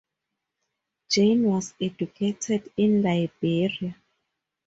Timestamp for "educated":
1.79-2.71